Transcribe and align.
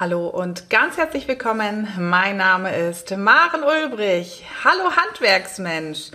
Hallo 0.00 0.28
und 0.28 0.70
ganz 0.70 0.96
herzlich 0.96 1.28
willkommen. 1.28 1.86
Mein 1.98 2.38
Name 2.38 2.74
ist 2.74 3.14
Maren 3.14 3.62
Ulbrich. 3.62 4.46
Hallo 4.64 4.96
Handwerksmensch. 4.96 6.12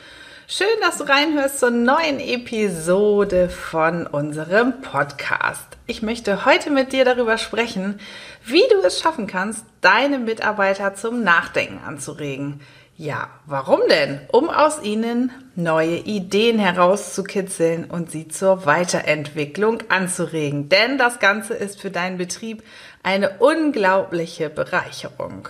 Schön, 0.47 0.65
dass 0.81 0.97
du 0.97 1.03
reinhörst 1.03 1.59
zur 1.59 1.69
neuen 1.69 2.19
Episode 2.19 3.47
von 3.47 4.07
unserem 4.07 4.81
Podcast. 4.81 5.67
Ich 5.85 6.01
möchte 6.01 6.45
heute 6.45 6.71
mit 6.71 6.93
dir 6.93 7.05
darüber 7.05 7.37
sprechen, 7.37 7.99
wie 8.43 8.63
du 8.71 8.79
es 8.79 8.99
schaffen 8.99 9.27
kannst, 9.27 9.63
deine 9.81 10.17
Mitarbeiter 10.17 10.95
zum 10.95 11.21
Nachdenken 11.21 11.77
anzuregen. 11.85 12.61
Ja, 12.97 13.27
warum 13.45 13.81
denn? 13.89 14.21
Um 14.31 14.49
aus 14.49 14.81
ihnen 14.81 15.29
neue 15.57 15.97
Ideen 15.97 16.57
herauszukitzeln 16.59 17.83
und 17.83 18.09
sie 18.09 18.29
zur 18.29 18.65
Weiterentwicklung 18.65 19.83
anzuregen. 19.89 20.69
Denn 20.69 20.97
das 20.97 21.19
Ganze 21.19 21.55
ist 21.55 21.81
für 21.81 21.91
deinen 21.91 22.17
Betrieb 22.17 22.63
eine 23.03 23.31
unglaubliche 23.39 24.49
Bereicherung. 24.49 25.49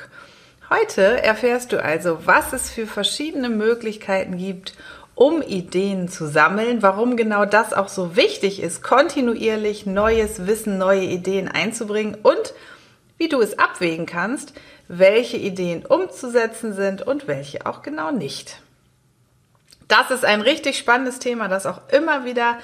Heute 0.71 1.21
erfährst 1.21 1.71
du 1.71 1.83
also, 1.83 2.25
was 2.25 2.51
es 2.51 2.71
für 2.71 2.87
verschiedene 2.87 3.49
Möglichkeiten 3.49 4.37
gibt, 4.37 4.73
um 5.13 5.43
Ideen 5.43 6.09
zu 6.09 6.27
sammeln, 6.27 6.81
warum 6.81 7.15
genau 7.15 7.45
das 7.45 7.73
auch 7.73 7.89
so 7.89 8.15
wichtig 8.15 8.59
ist, 8.59 8.81
kontinuierlich 8.81 9.85
neues 9.85 10.47
Wissen, 10.47 10.79
neue 10.79 11.03
Ideen 11.03 11.47
einzubringen 11.47 12.17
und 12.23 12.55
wie 13.17 13.29
du 13.29 13.41
es 13.41 13.57
abwägen 13.57 14.05
kannst, 14.05 14.53
welche 14.87 15.37
Ideen 15.37 15.85
umzusetzen 15.85 16.73
sind 16.73 17.01
und 17.01 17.27
welche 17.27 17.65
auch 17.65 17.81
genau 17.81 18.11
nicht. 18.11 18.61
Das 19.87 20.11
ist 20.11 20.25
ein 20.25 20.41
richtig 20.41 20.77
spannendes 20.77 21.19
Thema, 21.19 21.47
das 21.47 21.65
auch 21.65 21.81
immer 21.91 22.25
wieder 22.25 22.57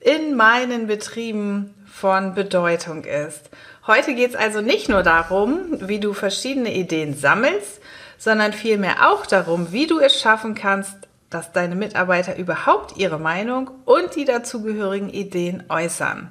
in 0.00 0.34
meinen 0.34 0.86
Betrieben 0.86 1.74
von 1.86 2.34
Bedeutung 2.34 3.04
ist. 3.04 3.50
Heute 3.86 4.14
geht 4.14 4.30
es 4.30 4.36
also 4.36 4.60
nicht 4.60 4.88
nur 4.88 5.02
darum, 5.02 5.88
wie 5.88 6.00
du 6.00 6.12
verschiedene 6.12 6.74
Ideen 6.74 7.14
sammelst, 7.14 7.80
sondern 8.16 8.52
vielmehr 8.52 9.10
auch 9.10 9.26
darum, 9.26 9.72
wie 9.72 9.86
du 9.86 9.98
es 9.98 10.20
schaffen 10.20 10.54
kannst, 10.54 10.94
dass 11.30 11.52
deine 11.52 11.74
Mitarbeiter 11.74 12.36
überhaupt 12.36 12.96
ihre 12.96 13.18
Meinung 13.18 13.70
und 13.84 14.14
die 14.14 14.24
dazugehörigen 14.24 15.10
Ideen 15.10 15.64
äußern. 15.68 16.30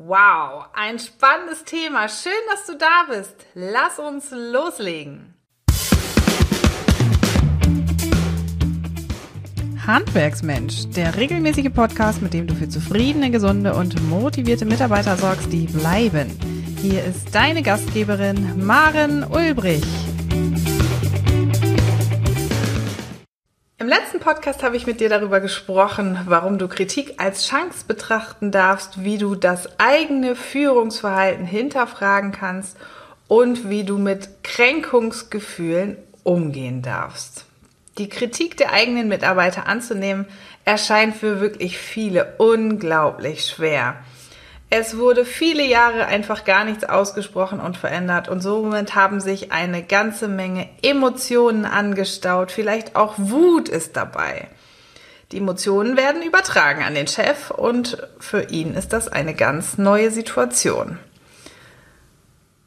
Wow, 0.00 0.66
ein 0.74 1.00
spannendes 1.00 1.64
Thema. 1.64 2.08
Schön, 2.08 2.30
dass 2.48 2.66
du 2.66 2.76
da 2.76 3.06
bist. 3.08 3.34
Lass 3.54 3.98
uns 3.98 4.30
loslegen. 4.30 5.34
Handwerksmensch, 9.84 10.88
der 10.90 11.16
regelmäßige 11.16 11.70
Podcast, 11.74 12.22
mit 12.22 12.32
dem 12.32 12.46
du 12.46 12.54
für 12.54 12.68
zufriedene, 12.68 13.32
gesunde 13.32 13.74
und 13.74 14.00
motivierte 14.08 14.66
Mitarbeiter 14.66 15.16
sorgst, 15.16 15.52
die 15.52 15.66
bleiben. 15.66 16.30
Hier 16.80 17.02
ist 17.02 17.34
deine 17.34 17.64
Gastgeberin 17.64 18.64
Maren 18.64 19.24
Ulbrich. 19.24 19.82
Im 23.88 23.94
letzten 23.94 24.20
Podcast 24.20 24.62
habe 24.62 24.76
ich 24.76 24.86
mit 24.86 25.00
dir 25.00 25.08
darüber 25.08 25.40
gesprochen, 25.40 26.20
warum 26.26 26.58
du 26.58 26.68
Kritik 26.68 27.14
als 27.16 27.46
Chance 27.46 27.86
betrachten 27.88 28.50
darfst, 28.50 29.02
wie 29.02 29.16
du 29.16 29.34
das 29.34 29.80
eigene 29.80 30.36
Führungsverhalten 30.36 31.46
hinterfragen 31.46 32.30
kannst 32.30 32.76
und 33.28 33.70
wie 33.70 33.84
du 33.84 33.96
mit 33.96 34.44
Kränkungsgefühlen 34.44 35.96
umgehen 36.22 36.82
darfst. 36.82 37.46
Die 37.96 38.10
Kritik 38.10 38.58
der 38.58 38.74
eigenen 38.74 39.08
Mitarbeiter 39.08 39.66
anzunehmen, 39.66 40.26
erscheint 40.66 41.16
für 41.16 41.40
wirklich 41.40 41.78
viele 41.78 42.34
unglaublich 42.36 43.46
schwer. 43.46 43.96
Es 44.70 44.98
wurde 44.98 45.24
viele 45.24 45.64
Jahre 45.64 46.06
einfach 46.06 46.44
gar 46.44 46.64
nichts 46.64 46.84
ausgesprochen 46.84 47.58
und 47.58 47.78
verändert 47.78 48.28
und 48.28 48.42
somit 48.42 48.94
haben 48.94 49.20
sich 49.20 49.50
eine 49.50 49.82
ganze 49.82 50.28
Menge 50.28 50.68
Emotionen 50.82 51.64
angestaut, 51.64 52.52
vielleicht 52.52 52.94
auch 52.94 53.14
Wut 53.16 53.70
ist 53.70 53.96
dabei. 53.96 54.48
Die 55.32 55.38
Emotionen 55.38 55.96
werden 55.96 56.22
übertragen 56.22 56.82
an 56.82 56.94
den 56.94 57.06
Chef 57.06 57.50
und 57.50 58.06
für 58.18 58.50
ihn 58.50 58.74
ist 58.74 58.92
das 58.92 59.08
eine 59.08 59.34
ganz 59.34 59.78
neue 59.78 60.10
Situation. 60.10 60.98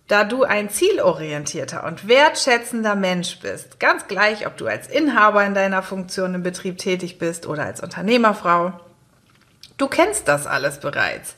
Da 0.07 0.23
du 0.23 0.43
ein 0.43 0.69
zielorientierter 0.69 1.85
und 1.85 2.07
wertschätzender 2.07 2.95
Mensch 2.95 3.39
bist, 3.39 3.79
ganz 3.79 4.07
gleich, 4.07 4.45
ob 4.45 4.57
du 4.57 4.65
als 4.65 4.87
Inhaber 4.87 5.45
in 5.45 5.53
deiner 5.53 5.83
Funktion 5.83 6.33
im 6.33 6.43
Betrieb 6.43 6.79
tätig 6.79 7.19
bist 7.19 7.45
oder 7.45 7.63
als 7.63 7.81
Unternehmerfrau, 7.81 8.73
du 9.77 9.87
kennst 9.87 10.27
das 10.27 10.47
alles 10.47 10.79
bereits. 10.79 11.35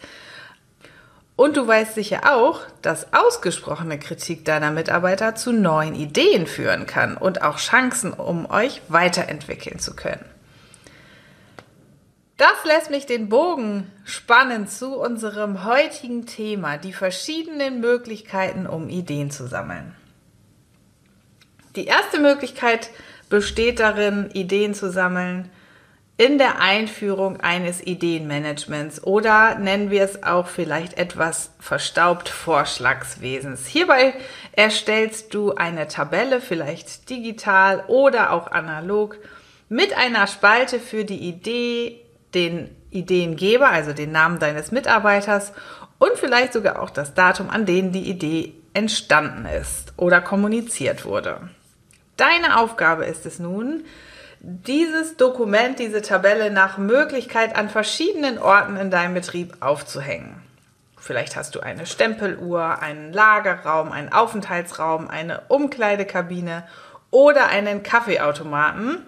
Und 1.36 1.58
du 1.58 1.66
weißt 1.68 1.96
sicher 1.96 2.32
auch, 2.36 2.62
dass 2.82 3.12
ausgesprochene 3.12 3.98
Kritik 3.98 4.46
deiner 4.46 4.72
Mitarbeiter 4.72 5.34
zu 5.36 5.52
neuen 5.52 5.96
Ideen 5.96 6.46
führen 6.46 6.86
kann 6.86 7.18
und 7.18 7.42
auch 7.42 7.58
Chancen, 7.58 8.14
um 8.14 8.50
euch 8.50 8.82
weiterentwickeln 8.88 9.80
zu 9.80 9.96
können. 9.96 10.26
Das 12.38 12.66
lässt 12.66 12.90
mich 12.90 13.06
den 13.06 13.30
Bogen 13.30 13.92
spannen 14.04 14.68
zu 14.68 14.96
unserem 14.96 15.66
heutigen 15.66 16.26
Thema, 16.26 16.78
die 16.78 16.94
verschiedenen 16.94 17.80
Möglichkeiten, 17.80 18.68
um 18.68 18.90
Ideen 18.90 19.32
zu 19.32 19.48
sammeln. 19.48 19.96
Die 21.76 21.86
erste 21.86 22.20
Möglichkeit 22.20 22.90
besteht 23.30 23.80
darin, 23.80 24.30
Ideen 24.34 24.74
zu 24.76 24.92
sammeln, 24.92 25.50
in 26.24 26.38
der 26.38 26.62
Einführung 26.62 27.42
eines 27.42 27.86
Ideenmanagements 27.86 29.04
oder 29.04 29.56
nennen 29.56 29.92
wir 29.92 30.04
es 30.04 30.24
auch 30.24 30.48
vielleicht 30.48 30.98
etwas 30.98 31.52
verstaubt 31.60 32.30
Vorschlagswesens. 32.30 33.68
Hierbei 33.68 34.14
erstellst 34.54 35.34
du 35.34 35.56
eine 35.56 35.90
Tabelle, 35.90 36.40
vielleicht 36.40 37.10
digital 37.10 37.84
oder 37.88 38.32
auch 38.32 38.50
analog, 38.50 39.18
mit 39.68 39.98
einer 39.98 40.26
Spalte 40.28 40.80
für 40.80 41.04
die 41.04 41.28
Idee, 41.28 42.00
den 42.34 42.74
Ideengeber, 42.90 43.68
also 43.68 43.92
den 43.92 44.14
Namen 44.14 44.40
deines 44.40 44.72
Mitarbeiters 44.72 45.52
und 46.00 46.14
vielleicht 46.16 46.54
sogar 46.54 46.82
auch 46.82 46.90
das 46.90 47.14
Datum, 47.14 47.50
an 47.50 47.66
dem 47.66 47.92
die 47.92 48.10
Idee 48.10 48.54
entstanden 48.74 49.46
ist 49.46 49.92
oder 49.98 50.22
kommuniziert 50.22 51.04
wurde. 51.04 51.50
Deine 52.16 52.62
Aufgabe 52.62 53.04
ist 53.04 53.26
es 53.26 53.40
nun, 53.40 53.84
dieses 54.46 55.16
Dokument, 55.16 55.80
diese 55.80 56.02
Tabelle 56.02 56.52
nach 56.52 56.78
Möglichkeit 56.78 57.56
an 57.56 57.70
verschiedenen 57.70 58.38
Orten 58.38 58.76
in 58.76 58.92
deinem 58.92 59.14
Betrieb 59.14 59.56
aufzuhängen. 59.62 60.36
Vielleicht 60.98 61.38
hast 61.38 61.56
du 61.56 61.62
eine 61.62 61.86
Stempeluhr, 61.86 62.82
einen 62.82 63.14
Lagerraum, 63.14 63.94
einen 63.94 64.12
Aufenthaltsraum, 64.12 65.10
eine 65.10 65.42
Umkleidekabine 65.48 66.66
oder 67.10 67.48
einen 67.48 67.84
Kaffeeautomaten, 67.84 69.06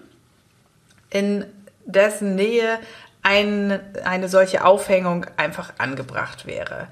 in 1.10 1.44
dessen 1.84 2.34
Nähe 2.34 2.78
ein, 3.22 3.78
eine 4.04 4.28
solche 4.28 4.64
Aufhängung 4.64 5.26
einfach 5.36 5.74
angebracht 5.76 6.46
wäre. 6.46 6.88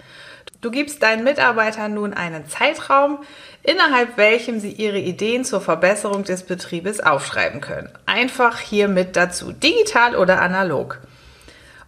Du 0.65 0.71
gibst 0.71 1.03
deinen 1.03 1.25
Mitarbeitern 1.25 1.93
nun 1.93 2.15
einen 2.15 2.47
Zeitraum, 2.47 3.19
innerhalb 3.63 4.17
welchem 4.17 4.61
sie 4.61 4.73
ihre 4.73 4.97
Ideen 4.97 5.45
zur 5.45 5.61
Verbesserung 5.61 6.25
des 6.25 6.45
Betriebes 6.45 7.01
aufschreiben 7.01 7.61
können. 7.61 7.91
Einfach 8.07 8.61
hier 8.61 8.89
mit 8.89 9.15
dazu, 9.15 9.53
digital 9.53 10.17
oder 10.17 10.41
analog. 10.41 11.01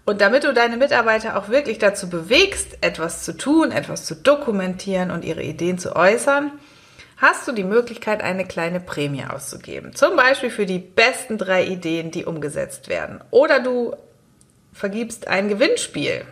Und 0.05 0.21
damit 0.21 0.45
du 0.45 0.53
deine 0.53 0.77
Mitarbeiter 0.77 1.39
auch 1.39 1.49
wirklich 1.49 1.79
dazu 1.79 2.11
bewegst, 2.11 2.77
etwas 2.83 3.25
zu 3.25 3.35
tun, 3.35 3.73
etwas 3.73 4.05
zu 4.05 4.15
dokumentieren 4.15 5.11
und 5.11 5.25
ihre 5.25 5.43
Ideen 5.43 5.79
zu 5.79 5.97
äußern, 5.97 6.53
hast 7.17 7.49
du 7.49 7.53
die 7.53 7.65
Möglichkeit, 7.65 8.23
eine 8.23 8.45
kleine 8.45 8.81
Prämie 8.81 9.25
auszugeben. 9.25 9.95
Zum 9.95 10.17
Beispiel 10.17 10.51
für 10.51 10.67
die 10.67 10.81
besten 10.81 11.39
drei 11.39 11.65
Ideen, 11.65 12.11
die 12.11 12.27
umgesetzt 12.27 12.91
werden. 12.91 13.25
Oder 13.31 13.61
du 13.61 13.97
vergibst 14.75 15.29
ein 15.29 15.49
Gewinnspiel. 15.49 16.27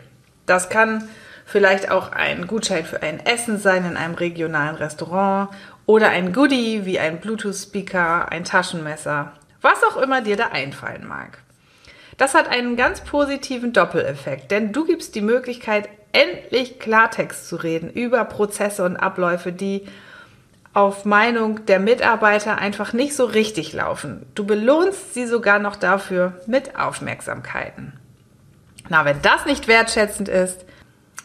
Das 0.45 0.69
kann 0.69 1.09
vielleicht 1.45 1.91
auch 1.91 2.13
ein 2.13 2.47
Gutschein 2.47 2.85
für 2.85 3.03
ein 3.03 3.25
Essen 3.25 3.59
sein 3.59 3.85
in 3.85 3.97
einem 3.97 4.15
regionalen 4.15 4.77
Restaurant 4.77 5.51
oder 5.87 6.09
ein 6.09 6.33
Goodie 6.33 6.85
wie 6.85 6.99
ein 6.99 7.21
Bluetooth-Speaker, 7.21 8.31
ein 8.31 8.45
Taschenmesser, 8.45 9.33
was 9.61 9.83
auch 9.85 9.97
immer 9.97 10.21
dir 10.21 10.37
da 10.37 10.49
einfallen 10.49 11.07
mag. 11.07 11.39
Das 12.17 12.35
hat 12.35 12.49
einen 12.49 12.77
ganz 12.77 13.01
positiven 13.01 13.73
Doppeleffekt, 13.73 14.51
denn 14.51 14.73
du 14.73 14.87
gibst 14.87 15.15
die 15.15 15.21
Möglichkeit, 15.21 15.89
endlich 16.13 16.79
Klartext 16.79 17.49
zu 17.49 17.57
reden 17.57 17.91
über 17.91 18.25
Prozesse 18.25 18.85
und 18.85 18.97
Abläufe, 18.97 19.53
die 19.53 19.87
auf 20.73 21.05
Meinung 21.05 21.67
der 21.67 21.79
Mitarbeiter 21.81 22.59
einfach 22.59 22.93
nicht 22.93 23.15
so 23.15 23.25
richtig 23.25 23.73
laufen. 23.73 24.27
Du 24.35 24.45
belohnst 24.45 25.15
sie 25.15 25.27
sogar 25.27 25.59
noch 25.59 25.77
dafür 25.77 26.35
mit 26.47 26.79
Aufmerksamkeiten. 26.79 27.93
Na, 28.89 29.05
wenn 29.05 29.23
das 29.23 29.47
nicht 29.47 29.67
wertschätzend 29.69 30.29
ist, 30.29 30.65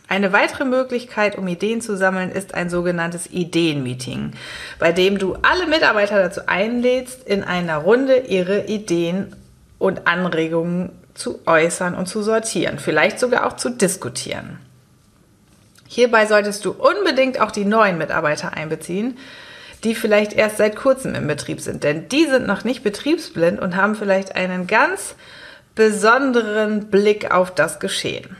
eine 0.10 0.34
weitere 0.34 0.66
Möglichkeit, 0.66 1.38
um 1.38 1.48
Ideen 1.48 1.82
zu 1.82 1.96
sammeln, 1.96 2.32
ist 2.32 2.56
ein 2.56 2.70
sogenanntes 2.70 3.28
Ideenmeeting, 3.28 4.34
bei 4.80 4.92
dem 4.92 5.20
du 5.20 5.36
alle 5.44 5.68
Mitarbeiter 5.68 6.18
dazu 6.18 6.42
einlädst, 6.48 7.26
in 7.28 7.44
einer 7.44 7.78
Runde 7.78 8.18
ihre 8.28 8.66
Ideen 8.66 9.36
und 9.78 10.08
Anregungen 10.08 10.92
zu 11.14 11.40
äußern 11.46 11.94
und 11.94 12.08
zu 12.08 12.24
sortieren, 12.24 12.80
vielleicht 12.80 13.20
sogar 13.20 13.46
auch 13.46 13.56
zu 13.56 13.70
diskutieren. 13.70 14.58
Hierbei 15.88 16.26
solltest 16.26 16.66
du 16.66 16.72
unbedingt 16.72 17.40
auch 17.40 17.52
die 17.52 17.66
neuen 17.66 17.98
Mitarbeiter 17.98 18.54
einbeziehen, 18.54 19.18
die 19.84 19.96
vielleicht 19.96 20.34
erst 20.34 20.58
seit 20.58 20.76
kurzem 20.76 21.16
im 21.16 21.28
Betrieb 21.28 21.62
sind. 21.62 21.84
Denn 21.84 22.10
die 22.10 22.26
sind 22.26 22.48
noch 22.48 22.64
nicht 22.64 22.84
betriebsblind 22.84 23.60
und 23.60 23.76
haben 23.76 23.96
vielleicht 23.96 24.36
einen 24.36 24.68
ganz 24.68 25.16
besonderen 25.76 26.88
Blick 26.88 27.32
auf 27.32 27.54
das 27.54 27.80
Geschehen. 27.80 28.36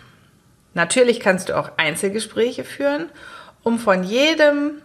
Natürlich 0.74 1.20
kannst 1.20 1.50
du 1.50 1.58
auch 1.58 1.72
Einzelgespräche 1.78 2.64
führen, 2.64 3.10
um 3.64 3.80
von 3.80 4.04
jedem 4.04 4.82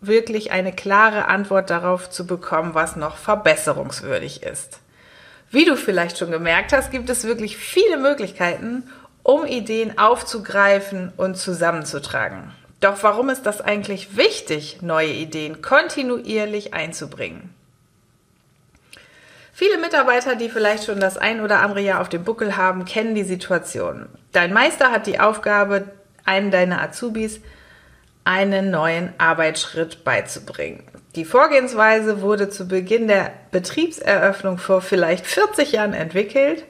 wirklich 0.00 0.52
eine 0.52 0.72
klare 0.72 1.26
Antwort 1.26 1.70
darauf 1.70 2.10
zu 2.10 2.26
bekommen, 2.26 2.74
was 2.74 2.96
noch 2.96 3.16
verbesserungswürdig 3.16 4.42
ist. 4.42 4.80
Wie 5.50 5.64
du 5.64 5.76
vielleicht 5.76 6.18
schon 6.18 6.30
gemerkt 6.30 6.72
hast, 6.72 6.90
gibt 6.90 7.08
es 7.10 7.24
wirklich 7.24 7.56
viele 7.56 7.96
Möglichkeiten, 7.96 8.84
um 9.22 9.46
Ideen 9.46 9.98
aufzugreifen 9.98 11.12
und 11.16 11.36
zusammenzutragen. 11.36 12.52
Doch 12.80 13.02
warum 13.02 13.30
ist 13.30 13.46
das 13.46 13.60
eigentlich 13.60 14.16
wichtig, 14.16 14.82
neue 14.82 15.12
Ideen 15.12 15.62
kontinuierlich 15.62 16.74
einzubringen? 16.74 17.54
Viele 19.56 19.78
Mitarbeiter, 19.78 20.34
die 20.34 20.48
vielleicht 20.48 20.84
schon 20.84 20.98
das 20.98 21.16
ein 21.16 21.40
oder 21.40 21.60
andere 21.60 21.80
Jahr 21.80 22.00
auf 22.00 22.08
dem 22.08 22.24
Buckel 22.24 22.56
haben, 22.56 22.84
kennen 22.84 23.14
die 23.14 23.22
Situation. 23.22 24.08
Dein 24.32 24.52
Meister 24.52 24.90
hat 24.90 25.06
die 25.06 25.20
Aufgabe, 25.20 25.92
einen 26.24 26.50
deiner 26.50 26.82
Azubis 26.82 27.40
einen 28.24 28.72
neuen 28.72 29.12
Arbeitsschritt 29.18 30.02
beizubringen. 30.02 30.82
Die 31.14 31.24
Vorgehensweise 31.24 32.20
wurde 32.20 32.48
zu 32.48 32.66
Beginn 32.66 33.06
der 33.06 33.30
Betriebseröffnung 33.52 34.58
vor 34.58 34.80
vielleicht 34.80 35.24
40 35.24 35.70
Jahren 35.70 35.94
entwickelt. 35.94 36.64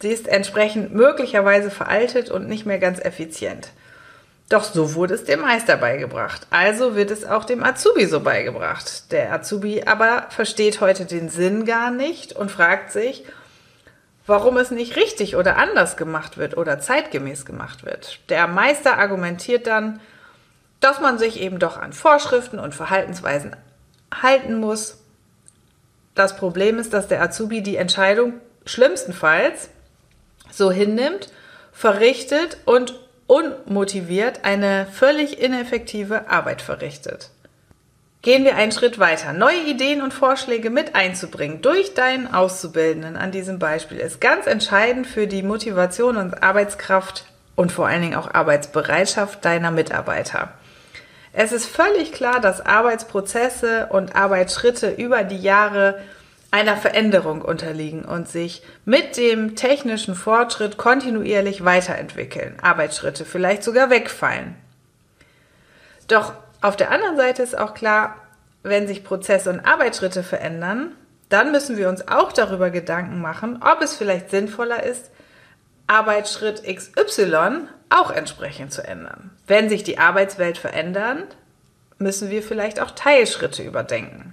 Sie 0.00 0.08
ist 0.08 0.26
entsprechend 0.26 0.94
möglicherweise 0.94 1.70
veraltet 1.70 2.30
und 2.30 2.48
nicht 2.48 2.64
mehr 2.64 2.78
ganz 2.78 3.00
effizient. 3.00 3.68
Doch 4.50 4.64
so 4.64 4.94
wurde 4.94 5.14
es 5.14 5.24
dem 5.24 5.42
Meister 5.42 5.76
beigebracht. 5.76 6.48
Also 6.50 6.96
wird 6.96 7.12
es 7.12 7.24
auch 7.24 7.44
dem 7.44 7.62
Azubi 7.62 8.06
so 8.06 8.18
beigebracht. 8.18 9.12
Der 9.12 9.32
Azubi 9.32 9.84
aber 9.86 10.26
versteht 10.30 10.80
heute 10.80 11.06
den 11.06 11.28
Sinn 11.28 11.64
gar 11.64 11.92
nicht 11.92 12.32
und 12.32 12.50
fragt 12.50 12.90
sich, 12.90 13.24
warum 14.26 14.56
es 14.56 14.72
nicht 14.72 14.96
richtig 14.96 15.36
oder 15.36 15.56
anders 15.56 15.96
gemacht 15.96 16.36
wird 16.36 16.56
oder 16.56 16.80
zeitgemäß 16.80 17.44
gemacht 17.44 17.84
wird. 17.84 18.18
Der 18.28 18.48
Meister 18.48 18.98
argumentiert 18.98 19.68
dann, 19.68 20.00
dass 20.80 21.00
man 21.00 21.16
sich 21.16 21.40
eben 21.40 21.60
doch 21.60 21.76
an 21.76 21.92
Vorschriften 21.92 22.58
und 22.58 22.74
Verhaltensweisen 22.74 23.54
halten 24.12 24.58
muss. 24.58 24.98
Das 26.16 26.36
Problem 26.36 26.80
ist, 26.80 26.92
dass 26.92 27.06
der 27.06 27.22
Azubi 27.22 27.62
die 27.62 27.76
Entscheidung 27.76 28.34
schlimmstenfalls 28.66 29.70
so 30.50 30.72
hinnimmt, 30.72 31.30
verrichtet 31.72 32.56
und 32.64 32.98
unmotiviert 33.30 34.44
eine 34.44 34.88
völlig 34.90 35.40
ineffektive 35.40 36.28
Arbeit 36.28 36.60
verrichtet. 36.60 37.30
Gehen 38.22 38.42
wir 38.42 38.56
einen 38.56 38.72
Schritt 38.72 38.98
weiter. 38.98 39.32
Neue 39.32 39.62
Ideen 39.68 40.02
und 40.02 40.12
Vorschläge 40.12 40.68
mit 40.68 40.96
einzubringen 40.96 41.62
durch 41.62 41.94
deinen 41.94 42.26
Auszubildenden 42.34 43.16
an 43.16 43.30
diesem 43.30 43.60
Beispiel 43.60 43.98
ist 43.98 44.20
ganz 44.20 44.48
entscheidend 44.48 45.06
für 45.06 45.28
die 45.28 45.44
Motivation 45.44 46.16
und 46.16 46.42
Arbeitskraft 46.42 47.24
und 47.54 47.70
vor 47.70 47.86
allen 47.86 48.02
Dingen 48.02 48.16
auch 48.16 48.34
Arbeitsbereitschaft 48.34 49.44
deiner 49.44 49.70
Mitarbeiter. 49.70 50.48
Es 51.32 51.52
ist 51.52 51.66
völlig 51.66 52.10
klar, 52.10 52.40
dass 52.40 52.66
Arbeitsprozesse 52.66 53.86
und 53.90 54.16
Arbeitsschritte 54.16 54.90
über 54.90 55.22
die 55.22 55.38
Jahre 55.38 56.00
einer 56.50 56.76
Veränderung 56.76 57.42
unterliegen 57.42 58.04
und 58.04 58.28
sich 58.28 58.62
mit 58.84 59.16
dem 59.16 59.54
technischen 59.54 60.14
Fortschritt 60.14 60.76
kontinuierlich 60.76 61.64
weiterentwickeln, 61.64 62.58
Arbeitsschritte 62.60 63.24
vielleicht 63.24 63.62
sogar 63.62 63.90
wegfallen. 63.90 64.56
Doch 66.08 66.32
auf 66.60 66.76
der 66.76 66.90
anderen 66.90 67.16
Seite 67.16 67.42
ist 67.42 67.56
auch 67.56 67.74
klar, 67.74 68.16
wenn 68.62 68.86
sich 68.86 69.04
Prozesse 69.04 69.50
und 69.50 69.60
Arbeitsschritte 69.60 70.22
verändern, 70.22 70.92
dann 71.28 71.52
müssen 71.52 71.76
wir 71.76 71.88
uns 71.88 72.08
auch 72.08 72.32
darüber 72.32 72.70
Gedanken 72.70 73.20
machen, 73.20 73.60
ob 73.62 73.80
es 73.80 73.96
vielleicht 73.96 74.30
sinnvoller 74.30 74.82
ist, 74.82 75.10
Arbeitsschritt 75.86 76.62
XY 76.64 77.68
auch 77.88 78.10
entsprechend 78.10 78.72
zu 78.72 78.82
ändern. 78.86 79.30
Wenn 79.46 79.68
sich 79.68 79.82
die 79.82 79.98
Arbeitswelt 79.98 80.58
verändert, 80.58 81.36
müssen 81.98 82.30
wir 82.30 82.42
vielleicht 82.42 82.80
auch 82.80 82.90
Teilschritte 82.90 83.62
überdenken. 83.62 84.29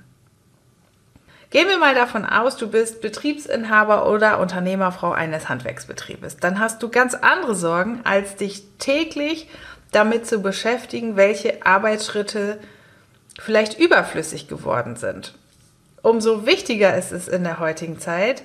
Gehen 1.50 1.70
wir 1.70 1.78
mal 1.78 1.96
davon 1.96 2.26
aus, 2.26 2.58
du 2.58 2.68
bist 2.70 3.00
Betriebsinhaber 3.00 4.10
oder 4.10 4.40
Unternehmerfrau 4.40 5.12
eines 5.12 5.48
Handwerksbetriebes. 5.48 6.38
Dann 6.38 6.60
hast 6.60 6.84
du 6.84 6.90
ganz 6.90 7.14
andere 7.14 7.56
Sorgen, 7.56 8.02
als 8.04 8.36
dich 8.36 8.64
täglich 8.80 9.48
damit 9.94 10.28
zu 10.28 10.42
beschäftigen, 10.42 11.16
welche 11.16 11.66
Arbeitsschritte 11.66 12.60
vielleicht 13.40 13.80
überflüssig 13.80 14.50
geworden 14.50 14.98
sind. 14.98 15.36
Umso 16.02 16.46
wichtiger 16.46 16.98
ist 16.98 17.14
es 17.14 17.30
in 17.30 17.46
der 17.46 17.60
heutigen 17.60 18.00
Zeit, 18.00 18.44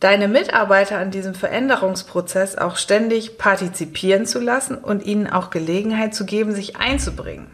deine 0.00 0.28
Mitarbeiter 0.28 0.98
an 0.98 1.10
diesem 1.10 1.34
Veränderungsprozess 1.34 2.56
auch 2.56 2.76
ständig 2.76 3.36
partizipieren 3.36 4.24
zu 4.24 4.40
lassen 4.40 4.78
und 4.78 5.04
ihnen 5.04 5.26
auch 5.26 5.50
Gelegenheit 5.50 6.14
zu 6.14 6.24
geben, 6.24 6.54
sich 6.54 6.76
einzubringen. 6.76 7.50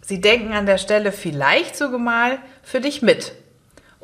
Sie 0.00 0.22
denken 0.22 0.54
an 0.54 0.64
der 0.64 0.78
Stelle 0.78 1.12
vielleicht 1.12 1.76
sogar 1.76 1.98
mal 1.98 2.38
für 2.62 2.80
dich 2.80 3.02
mit 3.02 3.32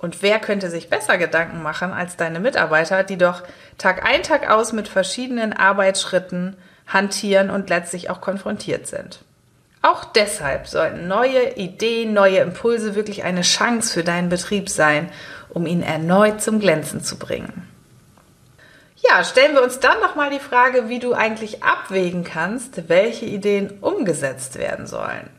und 0.05 0.21
wer 0.21 0.39
könnte 0.39 0.69
sich 0.69 0.91
besser 0.91 1.17
Gedanken 1.17 1.63
machen 1.63 1.95
als 1.95 2.19
deine 2.19 2.39
Mitarbeiter, 2.39 3.05
die 3.05 3.17
doch 3.17 3.43
Tag 3.79 4.05
ein, 4.05 4.23
Tag 4.23 4.51
aus 4.51 4.75
mit 4.75 4.87
verschiedenen 4.87 5.55
Arbeitsschritten 5.55 6.59
hantieren 6.87 7.49
und 7.49 7.71
letztlich 7.71 8.11
auch 8.11 8.21
konfrontiert 8.21 8.87
sind. 8.87 9.21
Auch 9.81 10.05
deshalb 10.05 10.67
sollten 10.67 11.09
neue 11.09 11.55
Ideen, 11.55 12.13
neue 12.13 12.41
Impulse 12.41 12.95
wirklich 12.95 13.25
eine 13.25 13.41
Chance 13.41 13.95
für 13.95 14.05
deinen 14.05 14.29
Betrieb 14.29 14.69
sein, 14.69 15.09
um 15.49 15.65
ihn 15.65 15.83
erneut 15.83 16.43
zum 16.43 16.61
Glänzen 16.61 17.03
zu 17.03 17.19
bringen. 17.19 17.67
Ja, 19.09 19.25
stellen 19.25 19.55
wir 19.55 19.63
uns 19.63 19.81
dann 19.81 20.01
nochmal 20.01 20.29
die 20.29 20.39
Frage, 20.39 20.91
wie 20.91 20.99
du 20.99 21.15
eigentlich 21.15 21.63
abwägen 21.63 22.25
kannst, 22.25 22.91
welche 22.91 23.25
Ideen 23.25 23.79
umgesetzt 23.81 24.59
werden 24.59 24.87
sollen. 24.87 25.31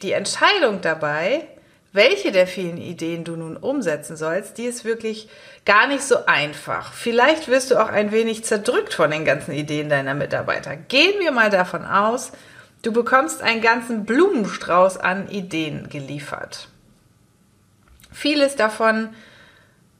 Die 0.00 0.12
Entscheidung 0.12 0.80
dabei 0.80 1.46
welche 1.92 2.32
der 2.32 2.46
vielen 2.46 2.76
Ideen 2.76 3.24
du 3.24 3.36
nun 3.36 3.56
umsetzen 3.56 4.16
sollst, 4.16 4.58
die 4.58 4.64
ist 4.64 4.84
wirklich 4.84 5.28
gar 5.64 5.86
nicht 5.86 6.02
so 6.02 6.26
einfach. 6.26 6.92
Vielleicht 6.92 7.48
wirst 7.48 7.70
du 7.70 7.82
auch 7.82 7.88
ein 7.88 8.12
wenig 8.12 8.44
zerdrückt 8.44 8.92
von 8.92 9.10
den 9.10 9.24
ganzen 9.24 9.52
Ideen 9.52 9.88
deiner 9.88 10.14
Mitarbeiter. 10.14 10.76
Gehen 10.76 11.18
wir 11.20 11.32
mal 11.32 11.50
davon 11.50 11.84
aus, 11.84 12.32
du 12.82 12.92
bekommst 12.92 13.42
einen 13.42 13.62
ganzen 13.62 14.04
Blumenstrauß 14.04 14.98
an 14.98 15.28
Ideen 15.30 15.88
geliefert. 15.88 16.68
Vieles 18.12 18.56
davon, 18.56 19.10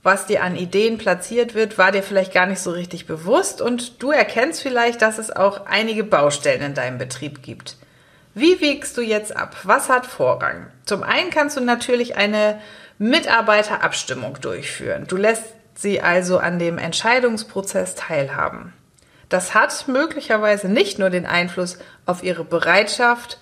was 0.03 0.27
dir 0.27 0.43
an 0.43 0.57
Ideen 0.57 0.99
platziert 0.99 1.55
wird, 1.55 1.79
war 1.79 1.91
dir 1.91 2.03
vielleicht 2.03 2.33
gar 2.33 2.47
nicht 2.47 2.61
so 2.61 2.71
richtig 2.71 3.07
bewusst 3.07 3.61
und 3.61 4.03
du 4.03 4.11
erkennst 4.11 4.63
vielleicht, 4.63 5.03
dass 5.03 5.19
es 5.19 5.35
auch 5.35 5.67
einige 5.67 6.05
Baustellen 6.05 6.63
in 6.63 6.75
deinem 6.75 6.99
Betrieb 6.99 7.43
gibt. 7.43 7.77
Wie 8.39 8.61
wägst 8.61 8.97
du 8.97 9.01
jetzt 9.01 9.37
ab? 9.37 9.57
Was 9.65 9.89
hat 9.89 10.07
Vorrang? 10.07 10.69
Zum 10.85 11.03
einen 11.03 11.31
kannst 11.31 11.57
du 11.57 11.61
natürlich 11.61 12.17
eine 12.17 12.61
Mitarbeiterabstimmung 12.99 14.41
durchführen. 14.41 15.07
Du 15.09 15.17
lässt 15.17 15.43
sie 15.75 16.01
also 16.03 16.39
an 16.39 16.61
dem 16.61 16.79
Entscheidungsprozess 16.79 17.97
teilhaben. 17.97 18.75
Das 19.29 19.55
hat 19.55 19.89
möglicherweise 19.89 20.69
nicht 20.69 21.01
nur 21.01 21.11
den 21.11 21.27
Einfluss 21.27 21.79
auf 22.07 22.23
ihre 22.23 22.45
Bereitschaft, 22.45 23.41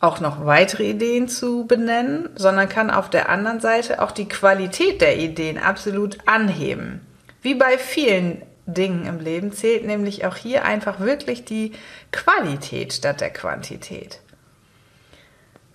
auch 0.00 0.18
noch 0.18 0.44
weitere 0.44 0.90
Ideen 0.90 1.28
zu 1.28 1.64
benennen, 1.68 2.28
sondern 2.34 2.68
kann 2.68 2.90
auf 2.90 3.08
der 3.08 3.28
anderen 3.28 3.60
Seite 3.60 4.02
auch 4.02 4.10
die 4.10 4.28
Qualität 4.28 5.00
der 5.00 5.16
Ideen 5.16 5.58
absolut 5.58 6.18
anheben. 6.26 7.06
Wie 7.40 7.54
bei 7.54 7.78
vielen 7.78 8.42
Dingen 8.66 9.06
im 9.06 9.20
Leben 9.20 9.52
zählt 9.52 9.86
nämlich 9.86 10.26
auch 10.26 10.36
hier 10.36 10.64
einfach 10.64 10.98
wirklich 10.98 11.44
die 11.44 11.70
Qualität 12.10 12.94
statt 12.94 13.20
der 13.20 13.30
Quantität. 13.30 14.18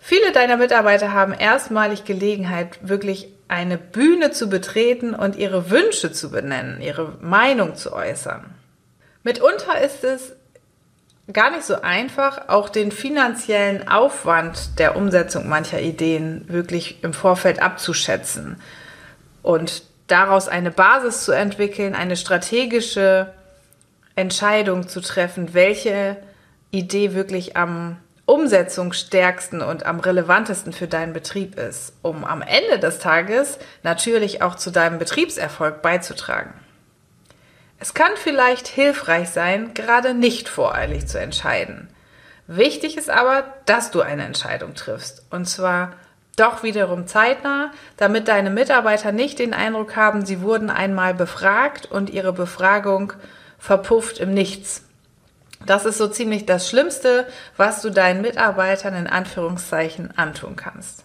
Viele 0.09 0.31
deiner 0.31 0.57
Mitarbeiter 0.57 1.13
haben 1.13 1.33
erstmalig 1.33 2.03
Gelegenheit, 2.03 2.79
wirklich 2.81 3.31
eine 3.47 3.77
Bühne 3.77 4.31
zu 4.31 4.49
betreten 4.49 5.13
und 5.13 5.35
ihre 5.35 5.69
Wünsche 5.69 6.11
zu 6.11 6.31
benennen, 6.31 6.81
ihre 6.81 7.19
Meinung 7.21 7.75
zu 7.75 7.93
äußern. 7.93 8.43
Mitunter 9.21 9.79
ist 9.79 10.03
es 10.03 10.31
gar 11.31 11.51
nicht 11.51 11.61
so 11.61 11.81
einfach, 11.81 12.49
auch 12.49 12.69
den 12.69 12.91
finanziellen 12.91 13.87
Aufwand 13.87 14.79
der 14.79 14.95
Umsetzung 14.95 15.47
mancher 15.47 15.79
Ideen 15.79 16.43
wirklich 16.47 17.03
im 17.03 17.13
Vorfeld 17.13 17.61
abzuschätzen 17.61 18.59
und 19.43 19.83
daraus 20.07 20.47
eine 20.47 20.71
Basis 20.71 21.23
zu 21.23 21.33
entwickeln, 21.33 21.93
eine 21.93 22.17
strategische 22.17 23.31
Entscheidung 24.15 24.87
zu 24.87 25.01
treffen, 25.01 25.53
welche 25.53 26.17
Idee 26.71 27.13
wirklich 27.13 27.55
am 27.55 27.97
umsetzungsstärksten 28.29 29.63
und 29.63 29.87
am 29.87 29.99
relevantesten 29.99 30.71
für 30.71 30.87
deinen 30.87 31.13
Betrieb 31.13 31.57
ist, 31.57 31.93
um 32.03 32.23
am 32.23 32.43
Ende 32.43 32.77
des 32.77 32.99
Tages 32.99 33.57
natürlich 33.81 34.43
auch 34.43 34.53
zu 34.53 34.69
deinem 34.69 34.99
Betriebserfolg 34.99 35.81
beizutragen. 35.81 36.53
Es 37.79 37.95
kann 37.95 38.11
vielleicht 38.15 38.67
hilfreich 38.67 39.29
sein, 39.29 39.73
gerade 39.73 40.13
nicht 40.13 40.47
voreilig 40.47 41.07
zu 41.07 41.19
entscheiden. 41.19 41.89
Wichtig 42.45 42.97
ist 42.97 43.09
aber, 43.09 43.45
dass 43.65 43.89
du 43.89 44.01
eine 44.01 44.25
Entscheidung 44.25 44.75
triffst. 44.75 45.25
Und 45.31 45.45
zwar 45.45 45.93
doch 46.35 46.61
wiederum 46.61 47.07
zeitnah, 47.07 47.71
damit 47.97 48.27
deine 48.27 48.51
Mitarbeiter 48.51 49.11
nicht 49.11 49.39
den 49.39 49.55
Eindruck 49.55 49.95
haben, 49.95 50.23
sie 50.23 50.41
wurden 50.41 50.69
einmal 50.69 51.15
befragt 51.15 51.87
und 51.87 52.11
ihre 52.11 52.33
Befragung 52.33 53.13
verpufft 53.57 54.19
im 54.19 54.35
Nichts. 54.35 54.83
Das 55.65 55.85
ist 55.85 55.97
so 55.97 56.07
ziemlich 56.07 56.45
das 56.45 56.69
Schlimmste, 56.69 57.27
was 57.57 57.81
du 57.81 57.89
deinen 57.89 58.21
Mitarbeitern 58.21 58.95
in 58.95 59.07
Anführungszeichen 59.07 60.17
antun 60.17 60.55
kannst. 60.55 61.03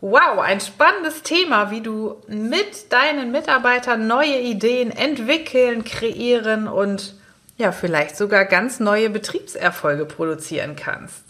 Wow, 0.00 0.40
ein 0.40 0.60
spannendes 0.60 1.22
Thema, 1.22 1.70
wie 1.70 1.80
du 1.80 2.16
mit 2.26 2.92
deinen 2.92 3.30
Mitarbeitern 3.30 4.08
neue 4.08 4.40
Ideen 4.40 4.90
entwickeln, 4.90 5.84
kreieren 5.84 6.66
und 6.66 7.14
ja, 7.56 7.70
vielleicht 7.70 8.16
sogar 8.16 8.44
ganz 8.46 8.80
neue 8.80 9.10
Betriebserfolge 9.10 10.04
produzieren 10.04 10.74
kannst. 10.74 11.22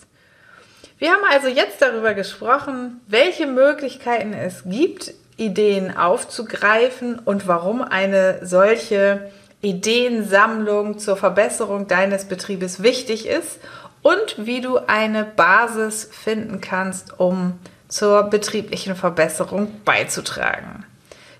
Wir 0.97 1.11
haben 1.11 1.25
also 1.29 1.49
jetzt 1.49 1.83
darüber 1.83 2.15
gesprochen, 2.15 3.01
welche 3.09 3.47
Möglichkeiten 3.47 4.33
es 4.33 4.63
gibt, 4.65 5.13
Ideen 5.37 5.95
aufzugreifen 5.97 7.19
und 7.19 7.47
warum 7.49 7.83
eine 7.83 8.47
solche 8.47 9.31
Ideensammlung 9.63 10.99
zur 10.99 11.17
Verbesserung 11.17 11.87
deines 11.89 12.27
Betriebes 12.27 12.83
wichtig 12.83 13.27
ist 13.27 13.59
und 14.03 14.35
wie 14.37 14.61
du 14.61 14.79
eine 14.79 15.25
Basis 15.25 16.09
finden 16.13 16.61
kannst, 16.61 17.19
um 17.19 17.59
zur 17.89 18.25
betrieblichen 18.25 18.97
Verbesserung 18.97 19.81
beizutragen. 19.85 20.85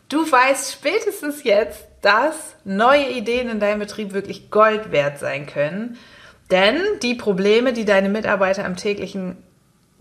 Du 0.09 0.31
weißt 0.31 0.73
spätestens 0.73 1.43
jetzt, 1.43 1.85
dass 2.03 2.55
neue 2.65 3.09
Ideen 3.11 3.49
in 3.49 3.61
deinem 3.61 3.81
Betrieb 3.81 4.13
wirklich 4.13 4.51
Gold 4.51 4.93
wert 4.93 5.19
sein 5.19 5.47
können, 5.47 5.99
denn 6.51 6.77
die 7.03 7.15
Probleme, 7.15 7.73
die 7.73 7.85
deine 7.85 8.09
Mitarbeiter 8.09 8.65
im 8.67 8.77
täglichen 8.77 9.37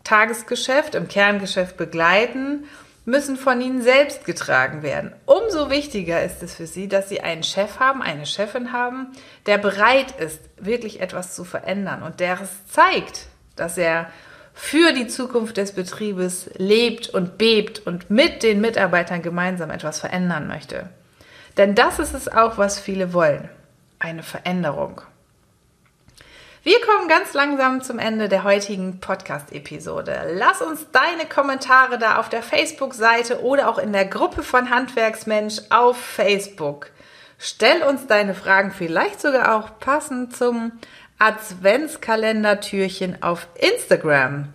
Tagesgeschäft, 0.04 0.96
im 0.96 1.08
Kerngeschäft 1.08 1.78
begleiten, 1.78 2.66
müssen 3.06 3.36
von 3.36 3.60
ihnen 3.62 3.82
selbst 3.82 4.26
getragen 4.26 4.84
werden. 4.84 5.14
Umso 5.26 5.70
wichtiger 5.70 6.24
ist 6.24 6.44
es 6.44 6.56
für 6.56 6.68
sie, 6.68 6.88
dass 6.88 7.10
sie 7.10 7.22
einen 7.22 7.44
Chef 7.44 7.80
haben, 7.80 8.02
eine 8.02 8.26
Chefin 8.26 8.72
haben, 8.72 9.08
der 9.48 9.58
bereit 9.58 10.12
ist, 10.20 10.40
wirklich 10.58 11.02
etwas 11.02 11.36
zu 11.36 11.44
verändern 11.44 12.04
und 12.04 12.20
der 12.20 12.40
es 12.42 12.68
zeigt, 12.68 13.28
dass 13.56 13.78
er 13.78 14.10
für 14.54 14.92
die 14.94 15.08
Zukunft 15.08 15.58
des 15.58 15.72
Betriebes 15.72 16.50
lebt 16.58 17.10
und 17.10 17.38
bebt 17.38 17.80
und 17.80 18.10
mit 18.10 18.44
den 18.44 18.62
Mitarbeitern 18.62 19.22
gemeinsam 19.22 19.72
etwas 19.72 20.00
verändern 20.00 20.48
möchte. 20.48 20.90
Denn 21.58 21.76
das 21.76 22.00
ist 22.00 22.14
es 22.14 22.28
auch, 22.28 22.58
was 22.58 22.80
viele 22.80 23.14
wollen. 23.14 23.50
Eine 24.00 24.24
Veränderung. 24.24 25.02
Wir 26.64 26.80
kommen 26.82 27.08
ganz 27.08 27.34
langsam 27.34 27.82
zum 27.82 27.98
Ende 27.98 28.30
der 28.30 28.44
heutigen 28.44 29.00
Podcast-Episode. 29.00 30.36
Lass 30.36 30.62
uns 30.62 30.86
deine 30.92 31.26
Kommentare 31.28 31.98
da 31.98 32.20
auf 32.20 32.30
der 32.30 32.44
Facebook-Seite 32.44 33.42
oder 33.42 33.68
auch 33.68 33.80
in 33.80 33.92
der 33.92 34.06
Gruppe 34.06 34.44
von 34.44 34.70
Handwerksmensch 34.70 35.60
auf 35.72 35.98
Facebook. 35.98 36.92
Stell 37.40 37.82
uns 37.82 38.06
deine 38.06 38.36
Fragen 38.36 38.70
vielleicht 38.70 39.22
sogar 39.22 39.56
auch 39.56 39.80
passend 39.80 40.38
zum 40.38 40.74
Adventskalendertürchen 41.18 43.24
auf 43.24 43.48
Instagram. 43.56 44.50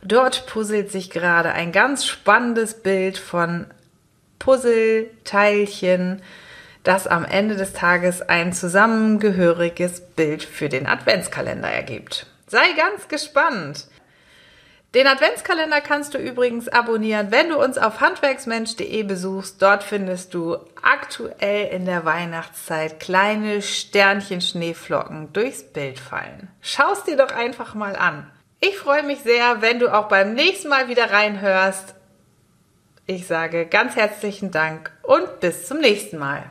Dort 0.00 0.46
puzzelt 0.46 0.90
sich 0.90 1.10
gerade 1.10 1.52
ein 1.52 1.72
ganz 1.72 2.06
spannendes 2.06 2.82
Bild 2.82 3.18
von 3.18 3.66
Puzzleteilchen 4.38 6.22
das 6.82 7.06
am 7.06 7.24
Ende 7.24 7.56
des 7.56 7.72
Tages 7.72 8.22
ein 8.22 8.52
zusammengehöriges 8.52 10.00
Bild 10.00 10.42
für 10.42 10.68
den 10.68 10.86
Adventskalender 10.86 11.68
ergibt. 11.68 12.26
Sei 12.46 12.72
ganz 12.76 13.08
gespannt. 13.08 13.86
Den 14.92 15.06
Adventskalender 15.06 15.80
kannst 15.80 16.14
du 16.14 16.18
übrigens 16.18 16.66
abonnieren, 16.66 17.30
wenn 17.30 17.50
du 17.50 17.62
uns 17.62 17.78
auf 17.78 18.00
handwerksmensch.de 18.00 19.04
besuchst. 19.04 19.62
Dort 19.62 19.84
findest 19.84 20.34
du 20.34 20.56
aktuell 20.82 21.68
in 21.68 21.86
der 21.86 22.04
Weihnachtszeit 22.04 22.98
kleine 22.98 23.62
Sternchen 23.62 24.40
Schneeflocken 24.40 25.32
durchs 25.32 25.62
Bild 25.62 26.00
fallen. 26.00 26.48
Schau's 26.60 27.04
dir 27.04 27.16
doch 27.16 27.30
einfach 27.30 27.74
mal 27.74 27.94
an. 27.94 28.28
Ich 28.60 28.76
freue 28.78 29.04
mich 29.04 29.20
sehr, 29.20 29.62
wenn 29.62 29.78
du 29.78 29.94
auch 29.94 30.08
beim 30.08 30.34
nächsten 30.34 30.68
Mal 30.68 30.88
wieder 30.88 31.12
reinhörst. 31.12 31.94
Ich 33.06 33.28
sage 33.28 33.66
ganz 33.66 33.94
herzlichen 33.94 34.50
Dank 34.50 34.90
und 35.02 35.38
bis 35.38 35.68
zum 35.68 35.78
nächsten 35.78 36.18
Mal. 36.18 36.50